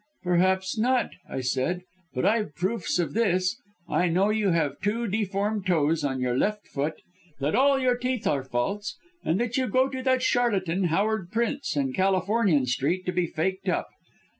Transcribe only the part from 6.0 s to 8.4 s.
on your left foot, that all your teeth